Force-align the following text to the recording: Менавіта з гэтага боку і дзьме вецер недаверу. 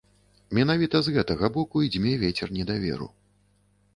Менавіта 0.57 1.01
з 1.07 1.13
гэтага 1.17 1.49
боку 1.59 1.83
і 1.87 1.91
дзьме 1.95 2.13
вецер 2.23 2.47
недаверу. 2.57 3.07